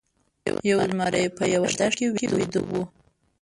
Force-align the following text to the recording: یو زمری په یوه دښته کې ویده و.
یو 0.69 0.77
زمری 0.89 1.25
په 1.37 1.43
یوه 1.53 1.67
دښته 1.79 1.87
کې 2.17 2.25
ویده 2.33 2.61
و. 2.67 2.71